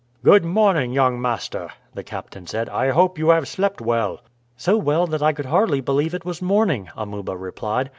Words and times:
"Good 0.23 0.43
morning, 0.43 0.93
young 0.93 1.21
master!" 1.21 1.69
the 1.93 2.03
captain 2.03 2.47
said. 2.47 2.67
"I 2.69 2.89
hope 2.89 3.19
you 3.19 3.29
have 3.29 3.47
slept 3.47 3.79
well." 3.81 4.21
"So 4.57 4.75
well 4.75 5.05
that 5.05 5.21
I 5.21 5.31
could 5.31 5.45
hardly 5.45 5.79
believe 5.79 6.15
it 6.15 6.25
was 6.25 6.41
morning," 6.41 6.89
Amuba 6.97 7.37
replied. 7.37 7.87